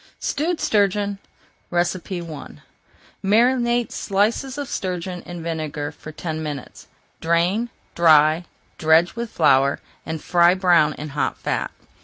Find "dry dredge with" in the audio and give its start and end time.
7.93-9.29